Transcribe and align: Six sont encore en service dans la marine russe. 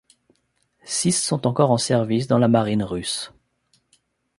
Six 0.85 1.11
sont 1.11 1.45
encore 1.45 1.69
en 1.69 1.77
service 1.77 2.25
dans 2.25 2.39
la 2.39 2.47
marine 2.47 2.81
russe. 2.81 3.31